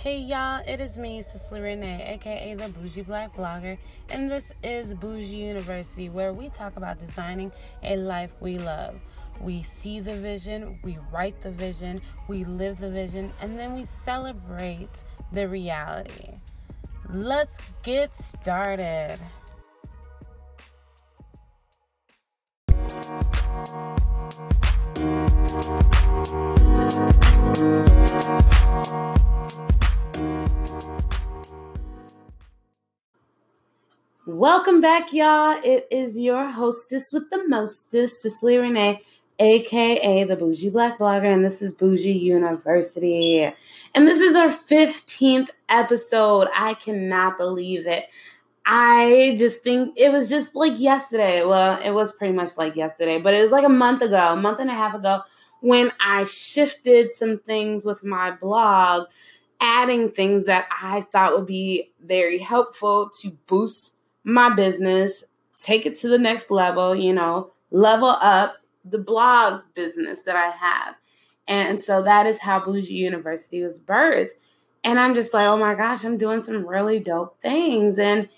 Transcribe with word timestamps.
Hey 0.00 0.18
y'all, 0.18 0.62
it 0.64 0.80
is 0.80 0.96
me, 0.96 1.22
Cicely 1.22 1.60
Renee, 1.60 2.14
aka 2.14 2.54
the 2.54 2.68
Bougie 2.68 3.02
Black 3.02 3.34
Blogger, 3.34 3.76
and 4.10 4.30
this 4.30 4.52
is 4.62 4.94
Bougie 4.94 5.38
University, 5.38 6.08
where 6.08 6.32
we 6.32 6.48
talk 6.50 6.76
about 6.76 7.00
designing 7.00 7.50
a 7.82 7.96
life 7.96 8.32
we 8.38 8.58
love. 8.58 8.94
We 9.40 9.60
see 9.60 9.98
the 9.98 10.14
vision, 10.14 10.78
we 10.84 10.98
write 11.10 11.40
the 11.40 11.50
vision, 11.50 12.00
we 12.28 12.44
live 12.44 12.78
the 12.78 12.88
vision, 12.88 13.32
and 13.40 13.58
then 13.58 13.74
we 13.74 13.84
celebrate 13.84 15.02
the 15.32 15.48
reality. 15.48 16.30
Let's 17.10 17.58
get 17.82 18.14
started. 18.14 19.18
Welcome 34.38 34.80
back, 34.80 35.12
y'all. 35.12 35.60
It 35.64 35.88
is 35.90 36.16
your 36.16 36.48
hostess 36.48 37.12
with 37.12 37.28
the 37.28 37.48
mostest, 37.48 38.22
Cicely 38.22 38.56
Renee, 38.56 39.02
aka 39.40 40.22
the 40.22 40.36
Bougie 40.36 40.68
Black 40.68 40.96
Blogger, 40.96 41.24
and 41.24 41.44
this 41.44 41.60
is 41.60 41.72
Bougie 41.72 42.12
University. 42.12 43.52
And 43.96 44.06
this 44.06 44.20
is 44.20 44.36
our 44.36 44.46
15th 44.46 45.48
episode. 45.68 46.46
I 46.54 46.74
cannot 46.74 47.36
believe 47.36 47.88
it. 47.88 48.04
I 48.64 49.34
just 49.40 49.64
think 49.64 49.98
it 49.98 50.12
was 50.12 50.28
just 50.28 50.54
like 50.54 50.78
yesterday. 50.78 51.44
Well, 51.44 51.82
it 51.82 51.90
was 51.90 52.12
pretty 52.12 52.32
much 52.32 52.56
like 52.56 52.76
yesterday, 52.76 53.18
but 53.18 53.34
it 53.34 53.42
was 53.42 53.50
like 53.50 53.66
a 53.66 53.68
month 53.68 54.02
ago, 54.02 54.34
a 54.34 54.36
month 54.36 54.60
and 54.60 54.70
a 54.70 54.74
half 54.74 54.94
ago, 54.94 55.22
when 55.62 55.90
I 55.98 56.22
shifted 56.22 57.10
some 57.10 57.38
things 57.38 57.84
with 57.84 58.04
my 58.04 58.30
blog, 58.30 59.08
adding 59.60 60.10
things 60.10 60.44
that 60.44 60.68
I 60.80 61.00
thought 61.00 61.36
would 61.36 61.46
be 61.46 61.90
very 62.00 62.38
helpful 62.38 63.10
to 63.20 63.36
boost 63.48 63.96
my 64.24 64.54
business, 64.54 65.24
take 65.62 65.86
it 65.86 65.98
to 66.00 66.08
the 66.08 66.18
next 66.18 66.50
level, 66.50 66.94
you 66.94 67.12
know, 67.12 67.52
level 67.70 68.08
up 68.08 68.56
the 68.84 68.98
blog 68.98 69.62
business 69.74 70.22
that 70.22 70.36
I 70.36 70.50
have. 70.50 70.94
And 71.46 71.82
so 71.82 72.02
that 72.02 72.26
is 72.26 72.38
how 72.38 72.60
Bougie 72.60 72.94
University 72.94 73.62
was 73.62 73.80
birthed. 73.80 74.30
And 74.84 74.98
I'm 74.98 75.14
just 75.14 75.34
like, 75.34 75.46
oh 75.46 75.56
my 75.56 75.74
gosh, 75.74 76.04
I'm 76.04 76.18
doing 76.18 76.42
some 76.42 76.66
really 76.66 77.00
dope 77.00 77.40
things. 77.40 77.98
And, 77.98 78.28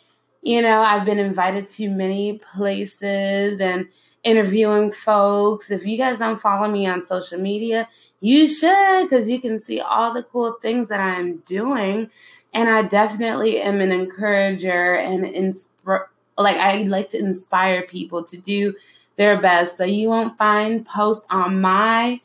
you 0.43 0.63
know, 0.63 0.81
I've 0.81 1.05
been 1.05 1.19
invited 1.19 1.67
to 1.69 1.89
many 1.89 2.39
places 2.39 3.61
and 3.61 3.89
interviewing 4.23 4.93
folks. 4.93 5.71
If 5.71 5.85
you 5.85 5.99
guys 5.99 6.19
don't 6.19 6.41
follow 6.41 6.69
me 6.69 6.87
on 6.87 7.05
social 7.05 7.39
media, 7.39 7.89
you 8.21 8.47
should 8.47 9.03
because 9.03 9.29
you 9.29 9.41
can 9.41 9.59
see 9.59 9.81
all 9.81 10.13
the 10.13 10.23
cool 10.23 10.59
things 10.63 10.89
that 10.89 11.01
I'm 11.01 11.39
doing. 11.39 12.11
And 12.53 12.69
I 12.69 12.83
definitely 12.83 13.61
am 13.61 13.81
an 13.81 13.93
encourager 13.93 14.97
and 14.97 15.25
inspire. 15.25 16.09
Like 16.37 16.57
I 16.57 16.83
like 16.83 17.11
to 17.11 17.19
inspire 17.19 17.83
people 17.83 18.25
to 18.25 18.37
do 18.37 18.75
their 19.17 19.41
best. 19.41 19.77
So 19.77 19.85
you 19.85 20.09
won't 20.09 20.39
find 20.39 20.87
posts 20.87 21.27
on 21.31 21.61
my, 21.61 22.21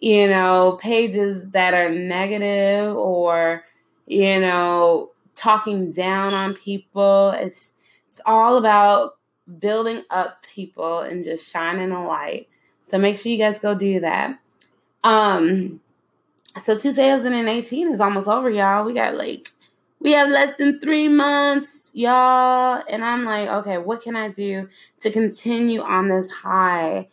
you 0.00 0.28
know, 0.28 0.78
pages 0.80 1.48
that 1.50 1.72
are 1.72 1.88
negative 1.88 2.96
or, 2.96 3.64
you 4.06 4.40
know, 4.40 5.10
talking 5.36 5.90
down 5.90 6.34
on 6.34 6.54
people. 6.54 7.30
It's 7.30 7.74
it's 8.08 8.20
all 8.26 8.56
about 8.58 9.18
building 9.58 10.02
up 10.10 10.44
people 10.54 11.00
and 11.00 11.24
just 11.24 11.50
shining 11.50 11.92
a 11.92 12.06
light. 12.06 12.48
So 12.84 12.98
make 12.98 13.18
sure 13.18 13.32
you 13.32 13.38
guys 13.38 13.58
go 13.58 13.74
do 13.74 14.00
that. 14.00 14.38
Um 15.04 15.80
so 16.62 16.78
2018 16.78 17.92
is 17.92 18.00
almost 18.00 18.28
over, 18.28 18.50
y'all. 18.50 18.84
We 18.84 18.92
got 18.94 19.14
like 19.14 19.50
we 20.02 20.12
have 20.12 20.28
less 20.28 20.56
than 20.56 20.80
three 20.80 21.06
months, 21.06 21.90
y'all. 21.94 22.82
And 22.90 23.04
I'm 23.04 23.24
like, 23.24 23.48
okay, 23.48 23.78
what 23.78 24.02
can 24.02 24.16
I 24.16 24.28
do 24.28 24.68
to 25.00 25.10
continue 25.10 25.80
on 25.80 26.08
this 26.08 26.28
high? 26.28 27.08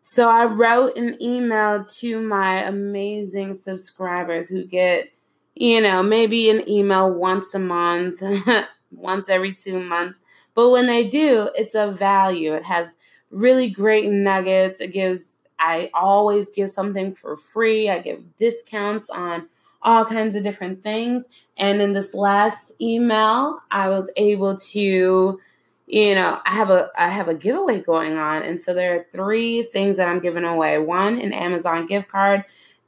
So 0.00 0.30
I 0.30 0.46
wrote 0.46 0.96
an 0.96 1.22
email 1.22 1.84
to 1.84 2.20
my 2.22 2.64
amazing 2.64 3.58
subscribers 3.58 4.48
who 4.48 4.64
get, 4.64 5.08
you 5.54 5.82
know, 5.82 6.02
maybe 6.02 6.48
an 6.48 6.66
email 6.68 7.12
once 7.12 7.54
a 7.54 7.58
month, 7.58 8.22
once 8.90 9.28
every 9.28 9.54
two 9.54 9.80
months. 9.80 10.20
But 10.54 10.70
when 10.70 10.86
they 10.86 11.08
do, 11.08 11.50
it's 11.54 11.74
of 11.74 11.98
value. 11.98 12.54
It 12.54 12.64
has 12.64 12.96
really 13.30 13.68
great 13.68 14.10
nuggets. 14.10 14.80
It 14.80 14.94
gives, 14.94 15.36
I 15.58 15.90
always 15.92 16.50
give 16.50 16.70
something 16.70 17.14
for 17.14 17.36
free. 17.36 17.90
I 17.90 17.98
give 17.98 18.36
discounts 18.38 19.10
on 19.10 19.48
all 19.82 20.04
kinds 20.04 20.34
of 20.34 20.42
different 20.42 20.82
things. 20.82 21.24
And 21.56 21.80
in 21.80 21.92
this 21.92 22.14
last 22.14 22.72
email, 22.80 23.60
I 23.70 23.88
was 23.88 24.10
able 24.16 24.56
to, 24.56 25.40
you 25.86 26.14
know, 26.14 26.40
I 26.44 26.54
have 26.54 26.70
a 26.70 26.88
I 26.96 27.08
have 27.08 27.28
a 27.28 27.34
giveaway 27.34 27.80
going 27.80 28.16
on. 28.16 28.42
And 28.42 28.60
so 28.60 28.74
there 28.74 28.96
are 28.96 29.06
three 29.10 29.64
things 29.64 29.96
that 29.96 30.08
I'm 30.08 30.20
giving 30.20 30.44
away. 30.44 30.78
One, 30.78 31.20
an 31.20 31.32
Amazon 31.32 31.86
gift 31.86 32.08
card, 32.08 32.44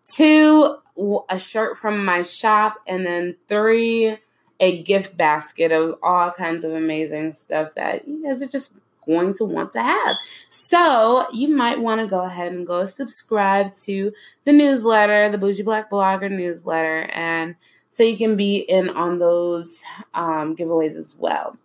two, 0.06 0.76
a 1.28 1.38
shirt 1.38 1.78
from 1.78 2.04
my 2.04 2.22
shop, 2.22 2.76
and 2.86 3.04
then 3.04 3.36
three, 3.48 4.16
a 4.60 4.82
gift 4.82 5.16
basket 5.16 5.72
of 5.72 5.98
all 6.02 6.30
kinds 6.30 6.64
of 6.64 6.72
amazing 6.72 7.32
stuff 7.32 7.74
that 7.74 8.06
you 8.06 8.22
guys 8.24 8.40
are 8.42 8.46
just 8.46 8.72
going 9.06 9.34
to 9.34 9.44
want 9.44 9.70
to 9.72 9.82
have. 9.82 10.16
So 10.50 11.26
you 11.32 11.48
might 11.48 11.80
want 11.80 12.00
to 12.00 12.06
go 12.06 12.24
ahead 12.24 12.52
and 12.52 12.66
go 12.66 12.86
subscribe 12.86 13.74
to 13.84 14.12
the 14.44 14.52
newsletter, 14.52 15.30
the 15.30 15.38
Bougie 15.38 15.62
Black 15.62 15.90
Blogger 15.90 16.30
newsletter, 16.30 17.10
and 17.12 17.56
so 17.92 18.02
you 18.02 18.16
can 18.16 18.36
be 18.36 18.56
in 18.56 18.90
on 18.90 19.18
those 19.18 19.80
um, 20.14 20.56
giveaways 20.56 20.96
as 20.96 21.14
well. 21.16 21.56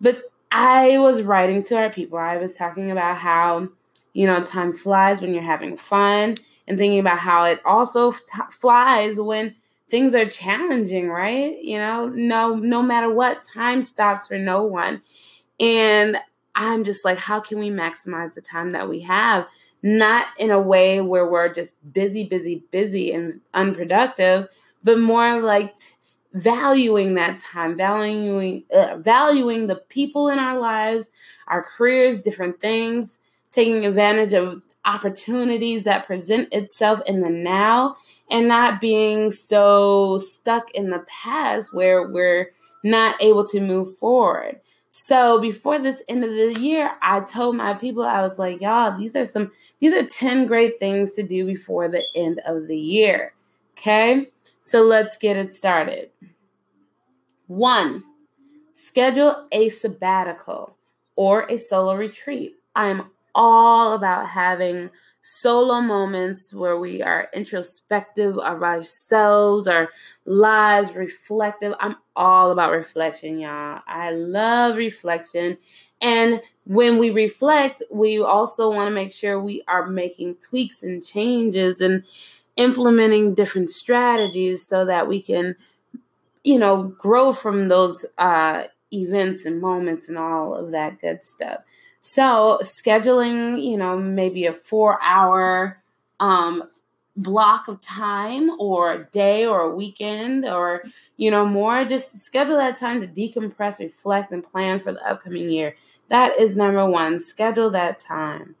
But 0.00 0.18
I 0.52 0.98
was 0.98 1.22
writing 1.22 1.64
to 1.64 1.76
our 1.76 1.90
people. 1.90 2.16
I 2.16 2.36
was 2.36 2.54
talking 2.54 2.92
about 2.92 3.16
how, 3.16 3.68
you 4.12 4.26
know, 4.26 4.44
time 4.44 4.72
flies 4.72 5.20
when 5.20 5.34
you're 5.34 5.42
having 5.42 5.76
fun 5.76 6.36
and 6.68 6.78
thinking 6.78 7.00
about 7.00 7.18
how 7.18 7.44
it 7.44 7.58
also 7.64 8.12
f- 8.12 8.52
flies 8.52 9.20
when 9.20 9.56
things 9.90 10.14
are 10.14 10.28
challenging, 10.28 11.08
right? 11.08 11.60
You 11.60 11.78
know, 11.78 12.08
no 12.08 12.54
no 12.54 12.82
matter 12.82 13.10
what, 13.10 13.42
time 13.42 13.82
stops 13.82 14.28
for 14.28 14.38
no 14.38 14.62
one. 14.62 15.02
And 15.58 16.16
I'm 16.54 16.84
just 16.84 17.04
like, 17.04 17.18
how 17.18 17.40
can 17.40 17.58
we 17.58 17.70
maximize 17.70 18.34
the 18.34 18.40
time 18.40 18.70
that 18.72 18.88
we 18.88 19.00
have? 19.00 19.46
Not 19.82 20.26
in 20.38 20.50
a 20.50 20.60
way 20.60 21.00
where 21.00 21.28
we're 21.28 21.52
just 21.52 21.74
busy, 21.92 22.24
busy, 22.24 22.62
busy 22.70 23.12
and 23.12 23.40
unproductive, 23.52 24.48
but 24.82 24.98
more 24.98 25.42
like 25.42 25.74
valuing 26.32 27.14
that 27.14 27.38
time, 27.38 27.76
valuing 27.76 28.64
uh, 28.74 28.98
valuing 28.98 29.66
the 29.66 29.76
people 29.76 30.28
in 30.28 30.38
our 30.38 30.58
lives, 30.58 31.10
our 31.48 31.62
careers, 31.62 32.20
different 32.20 32.60
things, 32.60 33.20
taking 33.50 33.84
advantage 33.86 34.32
of 34.32 34.64
opportunities 34.84 35.84
that 35.84 36.06
present 36.06 36.52
itself 36.52 37.00
in 37.06 37.20
the 37.20 37.30
now 37.30 37.96
and 38.30 38.48
not 38.48 38.80
being 38.80 39.32
so 39.32 40.18
stuck 40.18 40.70
in 40.72 40.90
the 40.90 41.04
past 41.08 41.72
where 41.72 42.08
we're 42.08 42.50
not 42.82 43.20
able 43.22 43.46
to 43.46 43.60
move 43.60 43.96
forward. 43.96 44.60
So 44.96 45.40
before 45.40 45.80
this 45.80 46.02
end 46.08 46.22
of 46.22 46.30
the 46.30 46.60
year, 46.60 46.92
I 47.02 47.18
told 47.18 47.56
my 47.56 47.74
people, 47.74 48.04
I 48.04 48.22
was 48.22 48.38
like, 48.38 48.60
y'all, 48.60 48.96
these 48.96 49.16
are 49.16 49.24
some, 49.24 49.50
these 49.80 49.92
are 49.92 50.06
10 50.06 50.46
great 50.46 50.78
things 50.78 51.14
to 51.14 51.24
do 51.24 51.44
before 51.44 51.88
the 51.88 52.04
end 52.14 52.40
of 52.46 52.68
the 52.68 52.76
year. 52.76 53.34
Okay. 53.76 54.30
So 54.62 54.82
let's 54.82 55.16
get 55.16 55.36
it 55.36 55.52
started. 55.52 56.10
One, 57.48 58.04
schedule 58.76 59.48
a 59.50 59.68
sabbatical 59.68 60.76
or 61.16 61.50
a 61.50 61.58
solo 61.58 61.96
retreat. 61.96 62.54
I 62.76 62.86
am 62.86 63.10
all 63.34 63.94
about 63.94 64.28
having 64.28 64.90
solo 65.26 65.80
moments 65.80 66.52
where 66.52 66.78
we 66.78 67.02
are 67.02 67.30
introspective 67.32 68.36
of 68.36 68.62
ourselves, 68.62 69.66
our 69.66 69.88
lives, 70.26 70.94
reflective. 70.94 71.72
I'm 71.80 71.96
all 72.14 72.50
about 72.50 72.72
reflection, 72.72 73.38
y'all. 73.38 73.80
I 73.86 74.10
love 74.10 74.76
reflection. 74.76 75.56
And 76.02 76.42
when 76.66 76.98
we 76.98 77.08
reflect, 77.08 77.82
we 77.90 78.22
also 78.22 78.70
want 78.70 78.88
to 78.88 78.94
make 78.94 79.12
sure 79.12 79.40
we 79.42 79.62
are 79.66 79.86
making 79.86 80.36
tweaks 80.36 80.82
and 80.82 81.02
changes 81.02 81.80
and 81.80 82.04
implementing 82.56 83.34
different 83.34 83.70
strategies 83.70 84.66
so 84.66 84.84
that 84.84 85.08
we 85.08 85.22
can, 85.22 85.56
you 86.42 86.58
know, 86.58 86.94
grow 86.98 87.32
from 87.32 87.68
those 87.68 88.04
uh, 88.18 88.64
events 88.92 89.44
and 89.44 89.60
moments 89.60 90.08
and 90.08 90.18
all 90.18 90.54
of 90.54 90.70
that 90.72 91.00
good 91.00 91.24
stuff. 91.24 91.60
So 92.06 92.58
scheduling, 92.62 93.64
you 93.64 93.78
know, 93.78 93.96
maybe 93.96 94.44
a 94.44 94.52
four 94.52 95.02
hour 95.02 95.82
um, 96.20 96.64
block 97.16 97.66
of 97.66 97.80
time 97.80 98.50
or 98.60 98.92
a 98.92 99.04
day 99.04 99.46
or 99.46 99.62
a 99.62 99.74
weekend 99.74 100.44
or, 100.44 100.82
you 101.16 101.30
know, 101.30 101.46
more, 101.46 101.86
just 101.86 102.18
schedule 102.18 102.58
that 102.58 102.78
time 102.78 103.00
to 103.00 103.06
decompress, 103.06 103.78
reflect, 103.78 104.32
and 104.32 104.44
plan 104.44 104.80
for 104.80 104.92
the 104.92 105.00
upcoming 105.08 105.48
year. 105.48 105.76
That 106.10 106.38
is 106.38 106.56
number 106.56 106.86
one. 106.86 107.22
Schedule 107.22 107.70
that 107.70 108.00
time. 108.00 108.54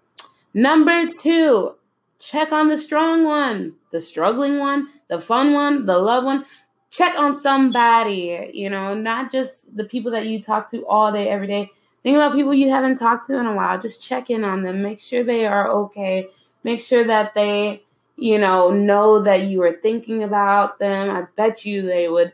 Number 0.54 1.06
two, 1.10 1.74
check 2.18 2.50
on 2.50 2.68
the 2.68 2.78
strong 2.78 3.24
one, 3.24 3.74
the 3.92 4.00
struggling 4.00 4.58
one, 4.58 4.88
the 5.08 5.20
fun 5.20 5.52
one, 5.52 5.84
the 5.84 5.98
love 5.98 6.24
one. 6.24 6.46
check 6.90 7.14
on 7.18 7.38
somebody, 7.38 8.50
you 8.54 8.70
know, 8.70 8.94
not 8.94 9.30
just 9.30 9.76
the 9.76 9.84
people 9.84 10.12
that 10.12 10.26
you 10.26 10.42
talk 10.42 10.70
to 10.70 10.86
all 10.86 11.12
day, 11.12 11.28
every 11.28 11.46
day. 11.46 11.70
Think 12.04 12.16
about 12.16 12.34
people 12.34 12.52
you 12.52 12.68
haven't 12.68 12.98
talked 12.98 13.26
to 13.26 13.38
in 13.38 13.46
a 13.46 13.54
while. 13.54 13.80
Just 13.80 14.04
check 14.04 14.28
in 14.28 14.44
on 14.44 14.62
them. 14.62 14.82
Make 14.82 15.00
sure 15.00 15.24
they 15.24 15.46
are 15.46 15.68
okay. 15.68 16.28
Make 16.62 16.82
sure 16.82 17.04
that 17.06 17.34
they, 17.34 17.82
you 18.16 18.38
know, 18.38 18.70
know 18.70 19.22
that 19.22 19.44
you 19.44 19.62
are 19.62 19.72
thinking 19.72 20.22
about 20.22 20.78
them. 20.78 21.10
I 21.10 21.24
bet 21.34 21.64
you 21.64 21.80
they 21.80 22.08
would 22.08 22.32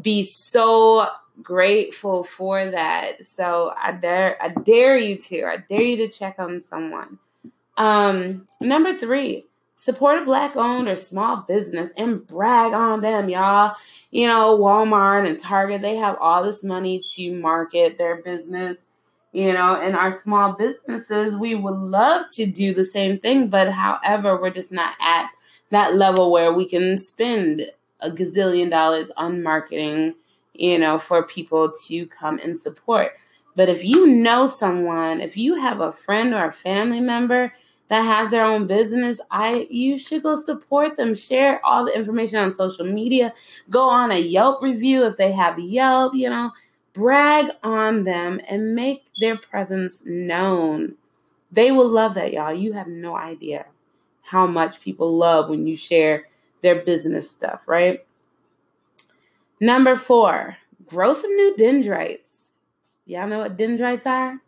be 0.00 0.22
so 0.24 1.06
grateful 1.42 2.24
for 2.24 2.70
that. 2.70 3.26
So 3.26 3.74
I 3.76 3.92
dare 3.92 4.42
I 4.42 4.48
dare 4.48 4.96
you 4.96 5.18
to. 5.18 5.44
I 5.44 5.58
dare 5.68 5.82
you 5.82 5.96
to 5.98 6.08
check 6.08 6.36
on 6.38 6.62
someone. 6.62 7.18
Um 7.76 8.46
number 8.58 8.96
3, 8.96 9.44
support 9.76 10.22
a 10.22 10.24
black 10.24 10.56
owned 10.56 10.88
or 10.88 10.96
small 10.96 11.44
business 11.48 11.90
and 11.96 12.26
brag 12.26 12.72
on 12.72 13.02
them, 13.02 13.28
y'all. 13.28 13.76
You 14.10 14.28
know, 14.28 14.58
Walmart 14.58 15.28
and 15.28 15.38
Target, 15.38 15.82
they 15.82 15.96
have 15.96 16.16
all 16.20 16.42
this 16.42 16.64
money 16.64 17.02
to 17.16 17.34
market 17.34 17.98
their 17.98 18.22
business. 18.22 18.78
You 19.32 19.52
know, 19.52 19.80
in 19.80 19.94
our 19.94 20.10
small 20.10 20.52
businesses, 20.54 21.36
we 21.36 21.54
would 21.54 21.76
love 21.76 22.26
to 22.34 22.46
do 22.46 22.74
the 22.74 22.84
same 22.84 23.18
thing, 23.18 23.48
but 23.48 23.70
however, 23.70 24.40
we're 24.40 24.50
just 24.50 24.72
not 24.72 24.94
at 25.00 25.30
that 25.70 25.94
level 25.94 26.32
where 26.32 26.52
we 26.52 26.68
can 26.68 26.98
spend 26.98 27.70
a 28.00 28.10
gazillion 28.10 28.70
dollars 28.70 29.10
on 29.16 29.42
marketing 29.42 30.14
you 30.54 30.78
know, 30.78 30.98
for 30.98 31.22
people 31.26 31.72
to 31.86 32.06
come 32.06 32.38
and 32.38 32.58
support. 32.58 33.12
But 33.56 33.68
if 33.68 33.82
you 33.82 34.06
know 34.06 34.46
someone, 34.46 35.20
if 35.20 35.36
you 35.36 35.56
have 35.56 35.80
a 35.80 35.92
friend 35.92 36.34
or 36.34 36.46
a 36.46 36.52
family 36.52 37.00
member 37.00 37.52
that 37.88 38.02
has 38.02 38.30
their 38.30 38.44
own 38.44 38.66
business, 38.66 39.20
I 39.30 39.66
you 39.70 39.98
should 39.98 40.22
go 40.22 40.40
support 40.40 40.96
them. 40.96 41.14
Share 41.14 41.64
all 41.64 41.84
the 41.84 41.96
information 41.96 42.38
on 42.38 42.54
social 42.54 42.84
media. 42.84 43.32
Go 43.70 43.88
on 43.88 44.12
a 44.12 44.18
Yelp 44.18 44.62
review 44.62 45.04
if 45.06 45.16
they 45.16 45.32
have 45.32 45.58
Yelp, 45.58 46.14
you 46.14 46.30
know, 46.30 46.52
brag 47.00 47.46
on 47.62 48.04
them 48.04 48.40
and 48.46 48.74
make 48.74 49.04
their 49.20 49.38
presence 49.38 50.02
known. 50.04 50.94
They 51.50 51.72
will 51.72 51.88
love 51.88 52.14
that, 52.14 52.32
y'all. 52.32 52.54
You 52.54 52.74
have 52.74 52.88
no 52.88 53.16
idea 53.16 53.64
how 54.22 54.46
much 54.46 54.82
people 54.82 55.16
love 55.16 55.48
when 55.48 55.66
you 55.66 55.76
share 55.76 56.28
their 56.62 56.82
business 56.82 57.30
stuff, 57.30 57.62
right? 57.66 58.04
Number 59.60 59.96
four, 59.96 60.58
grow 60.86 61.14
some 61.14 61.34
new 61.34 61.56
dendrites. 61.56 62.42
Y'all 63.06 63.26
know 63.26 63.38
what 63.38 63.56
dendrites 63.56 64.04
are? 64.04 64.38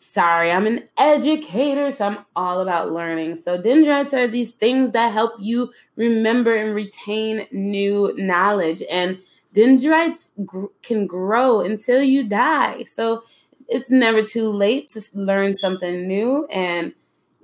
Sorry, 0.00 0.50
I'm 0.50 0.66
an 0.66 0.88
educator, 0.96 1.92
so 1.92 2.06
I'm 2.06 2.18
all 2.34 2.60
about 2.60 2.92
learning. 2.92 3.36
So, 3.36 3.60
dendrites 3.60 4.14
are 4.14 4.26
these 4.26 4.52
things 4.52 4.92
that 4.92 5.12
help 5.12 5.34
you 5.38 5.70
remember 5.96 6.56
and 6.56 6.74
retain 6.74 7.46
new 7.52 8.14
knowledge. 8.16 8.82
And 8.90 9.18
dendrites 9.56 10.32
gr- 10.44 10.66
can 10.82 11.06
grow 11.06 11.60
until 11.60 12.02
you 12.02 12.28
die. 12.28 12.84
So, 12.84 13.24
it's 13.68 13.90
never 13.90 14.22
too 14.22 14.48
late 14.48 14.88
to 14.90 15.02
learn 15.14 15.56
something 15.56 16.06
new. 16.06 16.46
And, 16.46 16.94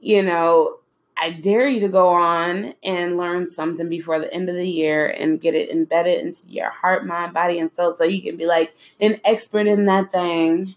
you 0.00 0.22
know, 0.22 0.78
I 1.16 1.30
dare 1.30 1.68
you 1.68 1.80
to 1.80 1.88
go 1.88 2.08
on 2.08 2.74
and 2.82 3.16
learn 3.16 3.46
something 3.46 3.88
before 3.88 4.18
the 4.18 4.32
end 4.32 4.48
of 4.48 4.56
the 4.56 4.68
year 4.68 5.08
and 5.08 5.40
get 5.40 5.54
it 5.54 5.70
embedded 5.70 6.24
into 6.24 6.48
your 6.48 6.70
heart, 6.70 7.06
mind, 7.06 7.34
body, 7.34 7.58
and 7.58 7.72
soul 7.74 7.92
so 7.92 8.04
you 8.04 8.22
can 8.22 8.36
be 8.36 8.46
like 8.46 8.74
an 9.00 9.20
expert 9.24 9.66
in 9.66 9.84
that 9.86 10.12
thing. 10.12 10.74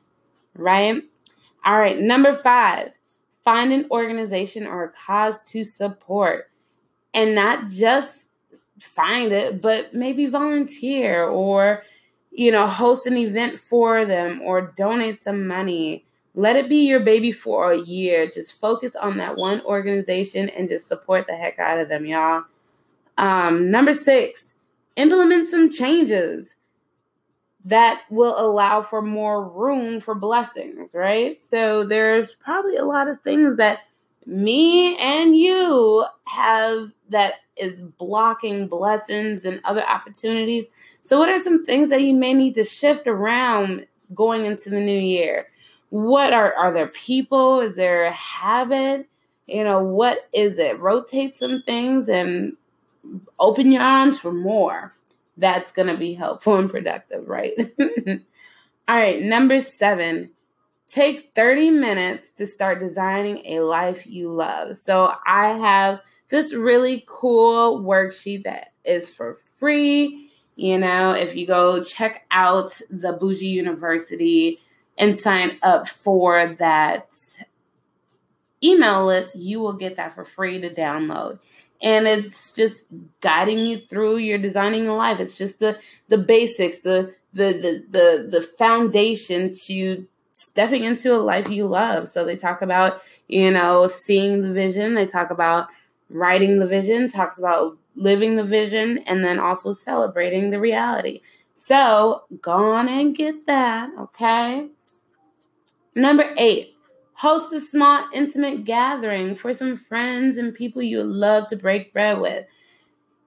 Right? 0.56 1.02
All 1.64 1.80
right. 1.80 2.00
Number 2.00 2.34
five, 2.34 2.92
find 3.44 3.72
an 3.72 3.88
organization 3.92 4.68
or 4.68 4.86
a 4.86 4.92
cause 4.92 5.40
to 5.52 5.64
support 5.64 6.50
and 7.14 7.36
not 7.36 7.70
just 7.70 8.25
find 8.80 9.32
it, 9.32 9.62
but 9.62 9.94
maybe 9.94 10.26
volunteer 10.26 11.26
or, 11.26 11.84
you 12.32 12.52
know, 12.52 12.68
host 12.68 13.06
an 13.06 13.18
event 13.18 13.60
for 13.60 14.06
them 14.06 14.42
or 14.42 14.74
donate 14.78 15.22
some 15.22 15.48
money 15.48 16.06
let 16.36 16.58
it 16.58 16.68
be 16.68 16.86
your 16.86 17.00
baby 17.00 17.32
for 17.32 17.72
a 17.72 17.80
year. 17.80 18.30
Just 18.30 18.60
focus 18.60 18.96
on 18.96 19.18
that 19.18 19.38
one 19.38 19.62
organization 19.62 20.50
and 20.50 20.68
just 20.68 20.88
support 20.88 21.28
the 21.28 21.36
heck 21.36 21.60
out 21.60 21.80
of 21.80 21.88
them, 21.88 22.06
y'all. 22.06 22.44
Um, 23.18 23.72
number 23.72 23.94
six, 23.94 24.54
implement 24.98 25.48
some 25.48 25.72
changes 25.72 26.56
that 27.64 28.02
will 28.12 28.38
allow 28.38 28.82
for 28.82 29.02
more 29.02 29.48
room 29.48 30.00
for 30.00 30.14
blessings, 30.14 30.94
right? 30.94 31.44
So 31.44 31.86
there's 31.86 32.36
probably 32.36 32.76
a 32.76 32.86
lot 32.86 33.08
of 33.08 33.22
things 33.22 33.56
that 33.58 33.80
me 34.26 34.98
and 34.98 35.36
you 35.36 36.06
have 36.26 36.92
that 37.10 37.34
is 37.58 37.82
blocking 37.82 38.68
blessings 38.68 39.46
and 39.46 39.62
other 39.64 39.88
opportunities. 39.88 40.66
So, 41.04 41.20
what 41.20 41.30
are 41.30 41.40
some 41.40 41.64
things 41.64 41.90
that 41.90 42.02
you 42.02 42.14
may 42.14 42.34
need 42.34 42.56
to 42.56 42.64
shift 42.64 43.08
around 43.08 43.86
going 44.14 44.46
into 44.46 44.70
the 44.70 44.80
new 44.80 44.98
year? 45.00 45.48
what 45.90 46.34
are 46.34 46.54
are 46.54 46.74
there 46.74 46.88
people? 46.88 47.62
Is 47.62 47.76
there 47.76 48.04
a 48.04 48.12
habit? 48.12 49.08
You 49.48 49.64
know 49.64 49.84
what 49.84 50.28
is 50.34 50.58
it? 50.58 50.80
Rotate 50.80 51.36
some 51.36 51.62
things 51.62 52.10
and 52.10 52.58
open 53.40 53.72
your 53.72 53.82
arms 53.82 54.20
for 54.20 54.34
more. 54.34 54.94
That's 55.38 55.72
going 55.72 55.88
to 55.88 55.98
be 55.98 56.14
helpful 56.14 56.58
and 56.58 56.70
productive 56.70 57.28
right? 57.28 57.54
All 58.88 58.96
right 58.96 59.22
number 59.22 59.62
seven 59.62 60.32
take 60.88 61.32
30 61.36 61.72
minutes 61.72 62.32
to 62.32 62.46
start 62.46 62.80
designing 62.80 63.42
a 63.46 63.60
life 63.62 64.06
you 64.06 64.32
love 64.32 64.78
so 64.78 65.14
i 65.26 65.50
have 65.58 66.00
this 66.30 66.54
really 66.54 67.04
cool 67.08 67.82
worksheet 67.82 68.44
that 68.44 68.74
is 68.84 69.14
for 69.14 69.34
free 69.34 70.30
you 70.56 70.78
know 70.78 71.12
if 71.12 71.36
you 71.36 71.48
go 71.48 71.84
check 71.84 72.26
out 72.32 72.80
the 72.90 73.14
bougie 73.14 73.48
university 73.48 74.60
and 74.98 75.18
sign 75.18 75.58
up 75.62 75.88
for 75.88 76.56
that 76.60 77.14
email 78.64 79.06
list, 79.06 79.36
you 79.36 79.60
will 79.60 79.74
get 79.74 79.98
that 79.98 80.16
for 80.16 80.26
free 80.26 80.60
to 80.62 80.74
download. 80.74 81.40
And 81.82 82.08
it's 82.08 82.54
just 82.54 82.86
guiding 83.22 83.60
you 83.60 83.82
through 83.90 84.18
your 84.18 84.38
designing 84.38 84.88
a 84.88 84.96
life. 84.96 85.20
It's 85.20 85.38
just 85.38 85.60
the 85.60 85.78
the 86.08 86.18
basics, 86.18 86.80
the 86.80 87.14
the 87.34 87.52
the 87.54 87.84
the, 87.90 88.28
the 88.32 88.42
foundation 88.42 89.54
to 89.66 90.08
stepping 90.56 90.86
into 90.86 91.14
a 91.14 91.20
life 91.20 91.50
you 91.50 91.68
love. 91.68 92.08
So 92.08 92.24
they 92.24 92.38
talk 92.38 92.62
about, 92.62 93.02
you 93.28 93.52
know, 93.52 93.88
seeing 93.88 94.42
the 94.42 94.54
vision, 94.54 94.94
they 94.94 95.06
talk 95.06 95.30
about 95.30 95.68
writing 96.10 96.60
the 96.60 96.66
vision, 96.66 97.10
talks 97.10 97.38
about 97.38 97.78
living 97.98 98.38
the 98.38 98.44
vision, 98.44 99.00
and 99.00 99.22
then 99.22 99.38
also 99.38 99.74
celebrating 99.74 100.52
the 100.52 100.60
reality. 100.62 101.20
So 101.56 102.24
go 102.42 102.54
on 102.54 102.88
and 102.88 103.14
get 103.14 103.46
that, 103.48 103.90
okay? 104.00 104.70
Number 105.94 106.34
eight, 106.38 106.74
host 107.16 107.52
a 107.54 107.60
small, 107.60 108.06
intimate 108.14 108.64
gathering 108.64 109.36
for 109.36 109.54
some 109.54 109.76
friends 109.76 110.38
and 110.38 110.56
people 110.56 110.82
you 110.82 111.04
love 111.04 111.50
to 111.50 111.58
break 111.58 111.92
bread 111.92 112.22
with. 112.22 112.46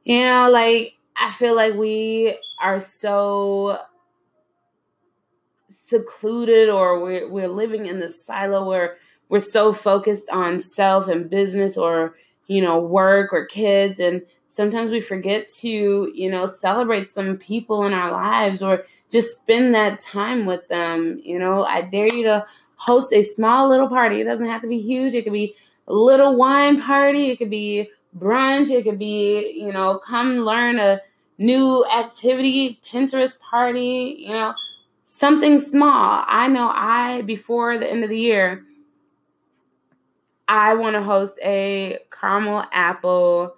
You 0.04 0.24
know, 0.24 0.48
like, 0.50 0.94
I 1.14 1.30
feel 1.32 1.54
like 1.54 1.74
we 1.74 2.38
are 2.58 2.80
so 2.80 3.80
secluded 5.88 6.68
or 6.68 7.02
we're, 7.02 7.28
we're 7.28 7.48
living 7.48 7.86
in 7.86 8.00
the 8.00 8.08
silo 8.08 8.68
where 8.68 8.96
we're 9.28 9.38
so 9.38 9.72
focused 9.72 10.28
on 10.30 10.60
self 10.60 11.08
and 11.08 11.28
business 11.28 11.76
or, 11.76 12.16
you 12.46 12.62
know, 12.62 12.78
work 12.78 13.32
or 13.32 13.46
kids. 13.46 13.98
And 13.98 14.22
sometimes 14.48 14.90
we 14.90 15.00
forget 15.00 15.48
to, 15.60 16.12
you 16.14 16.30
know, 16.30 16.46
celebrate 16.46 17.10
some 17.10 17.36
people 17.36 17.84
in 17.84 17.92
our 17.92 18.10
lives 18.10 18.62
or 18.62 18.84
just 19.10 19.40
spend 19.40 19.74
that 19.74 20.00
time 20.00 20.46
with 20.46 20.66
them. 20.68 21.20
You 21.24 21.38
know, 21.38 21.64
I 21.64 21.82
dare 21.82 22.12
you 22.12 22.24
to 22.24 22.46
host 22.76 23.12
a 23.12 23.22
small 23.22 23.68
little 23.68 23.88
party. 23.88 24.20
It 24.20 24.24
doesn't 24.24 24.46
have 24.48 24.62
to 24.62 24.68
be 24.68 24.80
huge. 24.80 25.14
It 25.14 25.24
could 25.24 25.32
be 25.32 25.54
a 25.86 25.92
little 25.92 26.36
wine 26.36 26.80
party. 26.80 27.30
It 27.30 27.38
could 27.38 27.50
be 27.50 27.90
brunch. 28.18 28.70
It 28.70 28.84
could 28.84 28.98
be, 28.98 29.54
you 29.58 29.72
know, 29.72 29.98
come 29.98 30.38
learn 30.38 30.78
a 30.78 31.00
new 31.38 31.84
activity, 31.86 32.80
Pinterest 32.90 33.38
party, 33.38 34.16
you 34.18 34.32
know, 34.32 34.54
something 35.18 35.60
small. 35.60 36.24
I 36.26 36.48
know 36.48 36.70
I, 36.72 37.22
before 37.22 37.76
the 37.76 37.90
end 37.90 38.04
of 38.04 38.10
the 38.10 38.18
year, 38.18 38.64
I 40.46 40.74
want 40.74 40.94
to 40.94 41.02
host 41.02 41.38
a 41.42 41.98
caramel 42.10 42.64
apple 42.72 43.54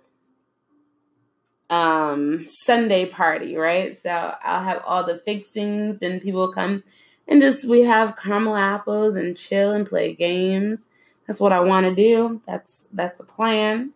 um 1.68 2.44
Sunday 2.48 3.06
party, 3.06 3.56
right? 3.56 3.96
So 4.02 4.10
I'll 4.10 4.64
have 4.64 4.82
all 4.84 5.04
the 5.04 5.22
fixings 5.24 6.02
and 6.02 6.20
people 6.20 6.52
come 6.52 6.82
and 7.28 7.40
just 7.40 7.68
we 7.68 7.82
have 7.82 8.16
caramel 8.16 8.56
apples 8.56 9.14
and 9.14 9.36
chill 9.36 9.70
and 9.72 9.86
play 9.86 10.14
games. 10.14 10.88
That's 11.26 11.40
what 11.40 11.52
I 11.52 11.60
want 11.60 11.86
to 11.86 11.94
do. 11.94 12.40
That's 12.46 12.86
that's 12.92 13.18
the 13.18 13.24
plan. 13.24 13.92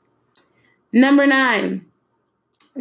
Number 0.93 1.27
nine, 1.27 1.87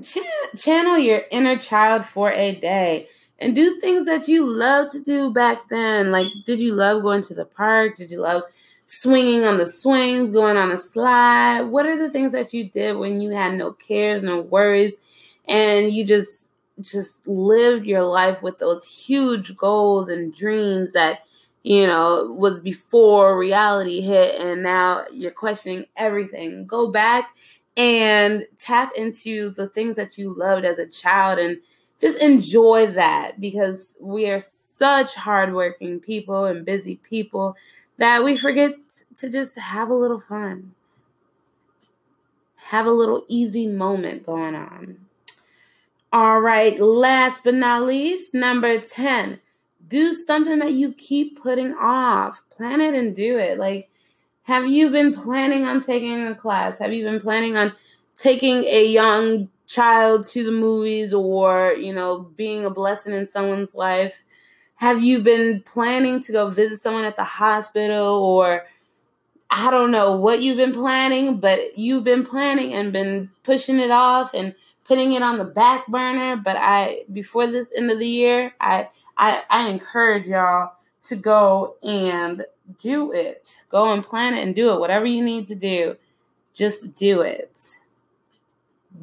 ch- 0.03 0.19
channel 0.55 0.99
your 0.99 1.23
inner 1.31 1.57
child 1.57 2.05
for 2.05 2.31
a 2.31 2.53
day 2.53 3.07
and 3.43 3.55
do 3.55 3.79
things 3.79 4.05
that 4.05 4.27
you 4.27 4.45
love 4.45 4.91
to 4.91 4.99
do 5.01 5.31
back 5.31 5.69
then. 5.69 6.11
Like, 6.11 6.27
did 6.45 6.59
you 6.59 6.73
love 6.73 7.01
going 7.01 7.21
to 7.23 7.33
the 7.33 7.45
park? 7.45 7.97
Did 7.97 8.09
you 8.09 8.21
love 8.21 8.43
swinging 8.85 9.43
on 9.43 9.57
the 9.57 9.67
swings, 9.67 10.31
going 10.31 10.57
on 10.57 10.71
a 10.71 10.77
slide? 10.77 11.63
What 11.63 11.85
are 11.85 11.97
the 11.97 12.09
things 12.09 12.31
that 12.31 12.53
you 12.53 12.69
did 12.69 12.97
when 12.97 13.19
you 13.19 13.31
had 13.31 13.53
no 13.55 13.73
cares, 13.73 14.23
no 14.23 14.41
worries, 14.41 14.93
and 15.47 15.91
you 15.91 16.05
just 16.05 16.47
just 16.81 17.25
lived 17.27 17.85
your 17.85 18.03
life 18.03 18.41
with 18.41 18.57
those 18.57 18.83
huge 18.83 19.55
goals 19.55 20.09
and 20.09 20.33
dreams 20.33 20.93
that 20.93 21.19
you 21.61 21.85
know 21.85 22.35
was 22.37 22.59
before 22.59 23.37
reality 23.37 24.01
hit 24.01 24.41
and 24.41 24.63
now 24.63 25.05
you're 25.11 25.29
questioning 25.29 25.85
everything 25.95 26.65
go 26.65 26.91
back 26.91 27.29
and 27.77 28.43
tap 28.57 28.91
into 28.97 29.51
the 29.51 29.67
things 29.67 29.95
that 29.95 30.17
you 30.17 30.33
loved 30.33 30.65
as 30.65 30.79
a 30.79 30.87
child 30.87 31.37
and 31.37 31.57
just 32.03 32.21
enjoy 32.21 32.87
that 32.87 33.39
because 33.39 33.95
we 33.99 34.29
are 34.29 34.39
such 34.39 35.15
hardworking 35.15 35.99
people 35.99 36.45
and 36.45 36.65
busy 36.65 36.97
people 36.97 37.55
that 37.97 38.23
we 38.23 38.35
forget 38.35 38.73
to 39.15 39.29
just 39.29 39.57
have 39.57 39.89
a 39.89 39.93
little 39.93 40.19
fun 40.19 40.73
have 42.55 42.85
a 42.85 42.91
little 42.91 43.23
easy 43.29 43.67
moment 43.67 44.25
going 44.25 44.55
on 44.55 44.97
all 46.13 46.41
right, 46.41 46.79
last 46.79 47.43
but 47.43 47.55
not 47.55 47.87
least, 47.87 48.35
number 48.35 48.79
10, 48.79 49.39
do 49.87 50.13
something 50.13 50.59
that 50.59 50.73
you 50.73 50.93
keep 50.93 51.41
putting 51.41 51.73
off. 51.73 52.43
Plan 52.51 52.81
it 52.81 52.93
and 52.93 53.15
do 53.15 53.39
it. 53.39 53.57
Like, 53.57 53.89
have 54.43 54.67
you 54.67 54.91
been 54.91 55.11
planning 55.11 55.63
on 55.63 55.81
taking 55.81 56.27
a 56.27 56.35
class? 56.35 56.77
Have 56.77 56.93
you 56.93 57.03
been 57.03 57.19
planning 57.19 57.57
on 57.57 57.73
taking 58.15 58.63
a 58.65 58.85
young 58.85 59.49
child 59.67 60.25
to 60.27 60.43
the 60.43 60.51
movies 60.51 61.13
or, 61.13 61.73
you 61.73 61.93
know, 61.93 62.21
being 62.35 62.65
a 62.65 62.69
blessing 62.69 63.13
in 63.13 63.27
someone's 63.27 63.73
life? 63.73 64.15
Have 64.75 65.03
you 65.03 65.21
been 65.21 65.61
planning 65.61 66.21
to 66.23 66.31
go 66.31 66.49
visit 66.49 66.81
someone 66.81 67.05
at 67.05 67.15
the 67.15 67.23
hospital 67.23 68.15
or 68.23 68.65
I 69.49 69.69
don't 69.69 69.91
know 69.91 70.15
what 70.15 70.41
you've 70.41 70.57
been 70.57 70.73
planning, 70.73 71.39
but 71.39 71.77
you've 71.77 72.03
been 72.03 72.25
planning 72.25 72.73
and 72.73 72.91
been 72.91 73.29
pushing 73.43 73.79
it 73.79 73.91
off 73.91 74.33
and 74.33 74.55
putting 74.83 75.13
it 75.13 75.21
on 75.21 75.37
the 75.37 75.45
back 75.45 75.85
burner. 75.87 76.35
But 76.35 76.57
I 76.57 77.03
before 77.13 77.45
this 77.45 77.71
end 77.75 77.91
of 77.91 77.99
the 77.99 78.07
year, 78.07 78.55
I 78.59 78.89
I, 79.15 79.43
I 79.51 79.69
encourage 79.69 80.25
y'all 80.25 80.73
to 81.03 81.15
go 81.15 81.75
and 81.83 82.45
do 82.81 83.11
it. 83.11 83.55
Go 83.69 83.93
and 83.93 84.03
plan 84.03 84.33
it 84.33 84.41
and 84.41 84.55
do 84.55 84.73
it. 84.73 84.79
Whatever 84.79 85.05
you 85.05 85.23
need 85.23 85.47
to 85.49 85.55
do, 85.55 85.97
just 86.55 86.95
do 86.95 87.21
it. 87.21 87.77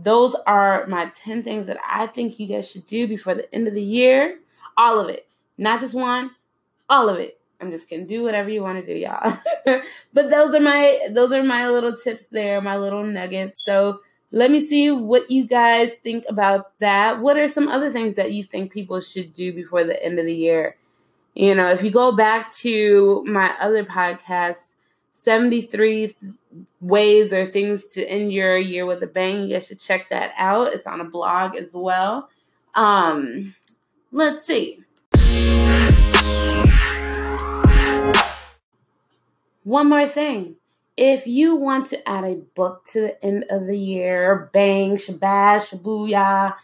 Those 0.03 0.35
are 0.47 0.87
my 0.87 1.11
10 1.25 1.43
things 1.43 1.67
that 1.67 1.79
I 1.89 2.07
think 2.07 2.39
you 2.39 2.47
guys 2.47 2.71
should 2.71 2.87
do 2.87 3.07
before 3.07 3.35
the 3.35 3.53
end 3.55 3.69
of 3.69 3.75
the 3.75 3.83
year. 3.83 4.39
All 4.77 4.99
of 4.99 5.09
it. 5.09 5.27
Not 5.59 5.81
just 5.81 5.95
one, 5.95 6.31
all 6.89 7.09
of 7.09 7.19
it. 7.19 7.39
I'm 7.61 7.71
just 7.71 7.91
gonna 7.91 8.07
do 8.07 8.23
whatever 8.23 8.49
you 8.49 8.63
want 8.63 8.85
to 8.85 8.95
do, 8.95 8.99
y'all. 8.99 9.39
but 10.15 10.31
those 10.31 10.55
are 10.55 10.61
my 10.61 10.99
those 11.11 11.33
are 11.33 11.43
my 11.43 11.69
little 11.69 11.95
tips 11.95 12.27
there, 12.29 12.61
my 12.63 12.79
little 12.79 13.05
nuggets. 13.05 13.63
So 13.63 14.01
let 14.33 14.51
me 14.51 14.61
see 14.61 14.91
what 14.91 15.31
you 15.31 15.47
guys 15.47 15.93
think 16.03 16.25
about 16.29 16.79
that. 16.79 17.21
What 17.21 17.37
are 17.37 17.49
some 17.49 17.69
other 17.69 17.91
things 17.91 18.15
that 18.15 18.33
you 18.33 18.45
think 18.45 18.73
people 18.73 19.01
should 19.01 19.35
do 19.35 19.53
before 19.53 19.85
the 19.85 20.03
end 20.03 20.19
of 20.19 20.27
the 20.27 20.35
year? 20.35 20.77
You 21.35 21.55
know, 21.55 21.69
if 21.71 21.83
you 21.83 21.91
go 21.91 22.13
back 22.13 22.53
to 22.57 23.25
my 23.27 23.55
other 23.61 23.85
podcast, 23.85 24.70
73 25.23 26.17
ways 26.81 27.33
or 27.33 27.51
things 27.51 27.87
to 27.89 28.05
end 28.05 28.33
your 28.33 28.57
year 28.59 28.87
with 28.87 29.03
a 29.03 29.07
bang, 29.07 29.43
you 29.43 29.55
guys 29.55 29.67
should 29.67 29.81
check 29.81 30.09
that 30.11 30.33
out. 30.37 30.69
It's 30.69 30.87
on 30.87 31.01
a 31.01 31.05
blog 31.05 31.57
as 31.57 31.75
well. 31.75 32.31
Um, 32.75 33.55
let's 34.13 34.47
see. 34.47 34.81
One 39.65 39.89
more 39.89 40.09
thing 40.09 40.57
if 40.97 41.27
you 41.27 41.55
want 41.55 41.87
to 41.89 42.09
add 42.09 42.25
a 42.25 42.35
book 42.55 42.85
to 42.93 43.01
the 43.01 43.25
end 43.25 43.45
of 43.51 43.67
the 43.67 43.77
year, 43.77 44.51
bang, 44.53 44.97
shabash, 44.97 45.71
shabooyah, 45.71 46.55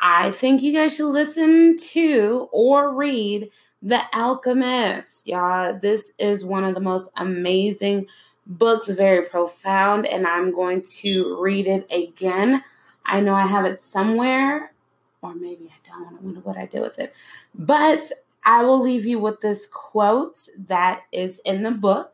I 0.00 0.30
think 0.32 0.62
you 0.62 0.72
guys 0.72 0.96
should 0.96 1.10
listen 1.10 1.78
to 1.78 2.48
or 2.52 2.94
read 2.94 3.50
The 3.82 4.00
Alchemist. 4.14 5.26
Y'all, 5.26 5.78
this 5.78 6.12
is 6.18 6.44
one 6.44 6.64
of 6.64 6.74
the 6.74 6.80
most 6.80 7.10
amazing 7.16 8.06
books, 8.46 8.88
very 8.88 9.26
profound, 9.26 10.06
and 10.06 10.26
I'm 10.26 10.52
going 10.52 10.82
to 11.00 11.40
read 11.40 11.66
it 11.66 11.86
again. 11.90 12.62
I 13.04 13.20
know 13.20 13.34
I 13.34 13.46
have 13.46 13.64
it 13.64 13.80
somewhere, 13.80 14.72
or 15.20 15.34
maybe 15.34 15.68
I 15.70 15.88
don't. 15.88 16.16
I 16.16 16.20
wonder 16.20 16.40
what 16.40 16.56
I 16.56 16.66
did 16.66 16.80
with 16.80 16.98
it. 16.98 17.12
But 17.54 18.10
I 18.44 18.62
will 18.62 18.80
leave 18.80 19.04
you 19.04 19.18
with 19.18 19.40
this 19.40 19.66
quote 19.66 20.36
that 20.68 21.02
is 21.12 21.40
in 21.44 21.62
the 21.62 21.72
book 21.72 22.12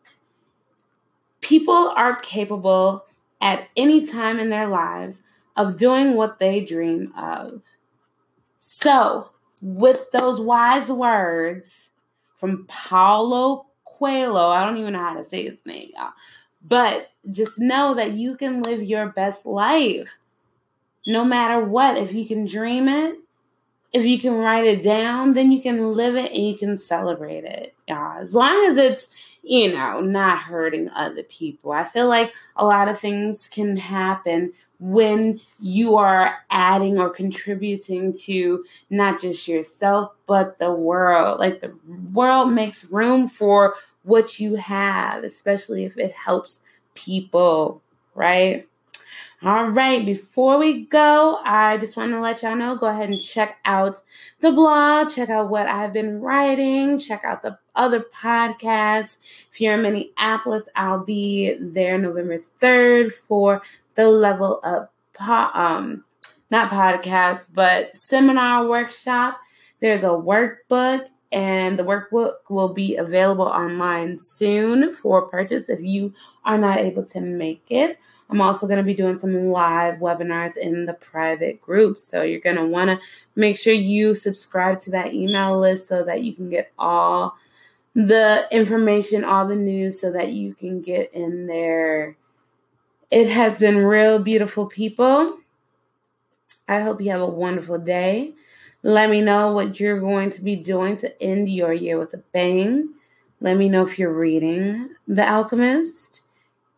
People 1.40 1.92
are 1.96 2.16
capable 2.16 3.06
at 3.40 3.68
any 3.76 4.04
time 4.04 4.40
in 4.40 4.50
their 4.50 4.66
lives 4.66 5.22
of 5.56 5.76
doing 5.76 6.14
what 6.14 6.38
they 6.38 6.60
dream 6.60 7.12
of. 7.16 7.62
So, 8.60 9.30
with 9.62 10.10
those 10.12 10.40
wise 10.40 10.88
words 10.88 11.88
from 12.36 12.66
Paulo 12.66 13.66
Coelho, 13.84 14.48
I 14.48 14.64
don't 14.64 14.78
even 14.78 14.92
know 14.92 15.00
how 15.00 15.14
to 15.14 15.24
say 15.24 15.44
his 15.48 15.58
name, 15.64 15.90
y'all, 15.96 16.12
but 16.62 17.10
just 17.30 17.58
know 17.58 17.94
that 17.94 18.12
you 18.12 18.36
can 18.36 18.62
live 18.62 18.82
your 18.82 19.08
best 19.08 19.44
life 19.44 20.08
no 21.06 21.24
matter 21.24 21.64
what. 21.64 21.96
If 21.96 22.12
you 22.12 22.26
can 22.26 22.46
dream 22.46 22.88
it, 22.88 23.16
if 23.92 24.04
you 24.04 24.18
can 24.18 24.34
write 24.34 24.66
it 24.66 24.82
down, 24.82 25.32
then 25.32 25.50
you 25.50 25.62
can 25.62 25.92
live 25.92 26.14
it 26.14 26.30
and 26.32 26.46
you 26.46 26.56
can 26.56 26.76
celebrate 26.76 27.44
it. 27.44 27.74
Yeah, 27.88 28.18
as 28.20 28.34
long 28.34 28.66
as 28.66 28.76
it's, 28.76 29.08
you 29.42 29.74
know, 29.74 30.00
not 30.00 30.40
hurting 30.40 30.90
other 30.90 31.22
people. 31.22 31.72
I 31.72 31.84
feel 31.84 32.06
like 32.06 32.32
a 32.56 32.66
lot 32.66 32.88
of 32.88 33.00
things 33.00 33.48
can 33.48 33.76
happen 33.76 34.52
when 34.80 35.40
you 35.58 35.96
are 35.96 36.38
adding 36.50 36.98
or 36.98 37.10
contributing 37.10 38.12
to 38.12 38.64
not 38.90 39.20
just 39.20 39.48
yourself, 39.48 40.12
but 40.26 40.58
the 40.58 40.72
world. 40.72 41.40
Like 41.40 41.60
the 41.60 41.74
world 42.12 42.52
makes 42.52 42.84
room 42.84 43.28
for 43.28 43.74
what 44.04 44.38
you 44.38 44.54
have, 44.54 45.24
especially 45.24 45.84
if 45.84 45.98
it 45.98 46.12
helps 46.12 46.60
people, 46.94 47.82
right? 48.14 48.66
All 49.40 49.68
right, 49.68 50.04
before 50.04 50.58
we 50.58 50.86
go, 50.86 51.38
I 51.44 51.78
just 51.78 51.96
want 51.96 52.10
to 52.10 52.20
let 52.20 52.42
y'all 52.42 52.56
know 52.56 52.74
go 52.74 52.86
ahead 52.86 53.08
and 53.08 53.20
check 53.20 53.58
out 53.64 54.02
the 54.40 54.50
blog, 54.50 55.10
check 55.10 55.30
out 55.30 55.48
what 55.48 55.68
I've 55.68 55.92
been 55.92 56.20
writing, 56.20 56.98
check 56.98 57.24
out 57.24 57.42
the 57.42 57.56
other 57.76 58.00
podcasts. 58.00 59.18
If 59.52 59.60
you're 59.60 59.74
in 59.74 59.82
Minneapolis, 59.82 60.64
I'll 60.74 61.04
be 61.04 61.56
there 61.60 61.98
November 61.98 62.40
3rd 62.60 63.12
for 63.12 63.62
the 63.98 64.08
Level 64.08 64.60
Up 64.62 64.94
po- 65.12 65.50
um 65.52 66.04
not 66.50 66.70
podcast, 66.70 67.48
but 67.52 67.94
seminar 67.96 68.66
workshop. 68.66 69.38
There's 69.80 70.04
a 70.04 70.06
workbook 70.06 71.06
and 71.30 71.78
the 71.78 71.82
workbook 71.82 72.36
will 72.48 72.72
be 72.72 72.96
available 72.96 73.44
online 73.44 74.18
soon 74.18 74.94
for 74.94 75.22
purchase 75.22 75.68
if 75.68 75.80
you 75.80 76.14
are 76.44 76.56
not 76.56 76.78
able 76.78 77.04
to 77.06 77.20
make 77.20 77.64
it. 77.68 77.98
I'm 78.30 78.40
also 78.40 78.66
going 78.66 78.78
to 78.78 78.84
be 78.84 78.94
doing 78.94 79.18
some 79.18 79.48
live 79.48 79.96
webinars 79.98 80.56
in 80.56 80.86
the 80.86 80.92
private 80.94 81.60
group. 81.60 81.98
So 81.98 82.22
you're 82.22 82.40
going 82.40 82.56
to 82.56 82.66
want 82.66 82.90
to 82.90 83.00
make 83.36 83.58
sure 83.58 83.72
you 83.72 84.14
subscribe 84.14 84.80
to 84.82 84.90
that 84.92 85.12
email 85.12 85.58
list 85.58 85.88
so 85.88 86.04
that 86.04 86.22
you 86.22 86.34
can 86.34 86.48
get 86.48 86.72
all 86.78 87.36
the 87.94 88.46
information, 88.52 89.24
all 89.24 89.46
the 89.46 89.56
news, 89.56 90.00
so 90.00 90.12
that 90.12 90.32
you 90.32 90.54
can 90.54 90.82
get 90.82 91.12
in 91.12 91.46
there. 91.46 92.16
It 93.10 93.28
has 93.30 93.58
been 93.58 93.78
real 93.78 94.18
beautiful, 94.18 94.66
people. 94.66 95.38
I 96.68 96.80
hope 96.80 97.00
you 97.00 97.10
have 97.10 97.20
a 97.20 97.26
wonderful 97.26 97.78
day. 97.78 98.34
Let 98.82 99.08
me 99.08 99.22
know 99.22 99.52
what 99.52 99.80
you're 99.80 100.00
going 100.00 100.30
to 100.30 100.42
be 100.42 100.56
doing 100.56 100.96
to 100.98 101.22
end 101.22 101.48
your 101.48 101.72
year 101.72 101.98
with 101.98 102.12
a 102.12 102.18
bang. 102.18 102.90
Let 103.40 103.56
me 103.56 103.68
know 103.70 103.82
if 103.82 103.98
you're 103.98 104.12
reading 104.12 104.90
The 105.06 105.26
Alchemist. 105.26 106.20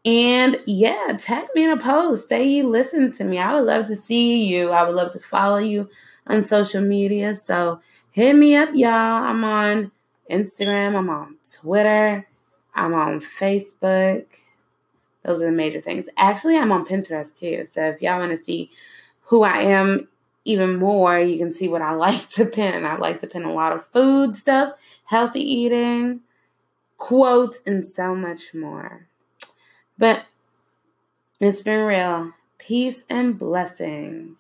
And 0.04 0.58
yeah, 0.66 1.16
tag 1.18 1.49
me 1.54 1.64
in 1.64 1.70
a 1.70 1.76
post. 1.76 2.28
Say 2.28 2.46
you 2.46 2.68
listen 2.68 3.10
to 3.12 3.25
me. 3.25 3.38
I 3.38 3.54
would 3.54 3.66
love 3.66 3.87
to 3.88 3.96
see 3.96 4.44
you. 4.44 4.70
I 4.70 4.84
would 4.84 4.94
love 4.94 5.12
to 5.12 5.18
follow 5.18 5.58
you 5.58 5.90
on 6.26 6.42
social 6.42 6.80
media. 6.80 7.34
So 7.34 7.80
hit 8.12 8.34
me 8.34 8.56
up, 8.56 8.70
y'all. 8.72 8.90
I'm 8.90 9.42
on 9.42 9.90
Instagram. 10.30 10.96
I'm 10.96 11.10
on 11.10 11.37
Twitter. 11.52 12.26
I'm 12.75 12.94
on 12.94 13.20
Facebook. 13.20 14.26
Those 15.24 15.42
are 15.42 15.46
the 15.46 15.52
major 15.52 15.80
things. 15.80 16.06
Actually, 16.16 16.56
I'm 16.56 16.72
on 16.72 16.86
Pinterest 16.86 17.34
too. 17.34 17.66
So 17.72 17.82
if 17.82 18.02
y'all 18.02 18.18
want 18.18 18.36
to 18.36 18.42
see 18.42 18.70
who 19.22 19.42
I 19.42 19.58
am 19.58 20.08
even 20.44 20.76
more, 20.76 21.18
you 21.18 21.38
can 21.38 21.52
see 21.52 21.68
what 21.68 21.82
I 21.82 21.92
like 21.94 22.28
to 22.30 22.46
pin. 22.46 22.84
I 22.84 22.96
like 22.96 23.20
to 23.20 23.26
pin 23.26 23.44
a 23.44 23.52
lot 23.52 23.72
of 23.72 23.86
food 23.86 24.34
stuff, 24.34 24.74
healthy 25.04 25.40
eating, 25.40 26.20
quotes, 26.96 27.60
and 27.66 27.86
so 27.86 28.14
much 28.14 28.54
more. 28.54 29.06
But 29.98 30.24
it's 31.38 31.62
been 31.62 31.84
real. 31.84 32.32
Peace 32.58 33.04
and 33.08 33.38
blessings. 33.38 34.38